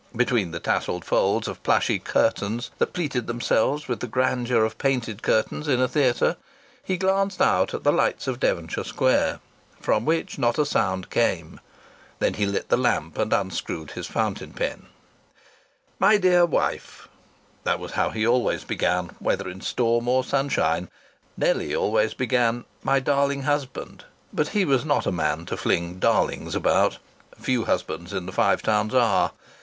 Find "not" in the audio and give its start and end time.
10.39-10.57, 24.83-25.05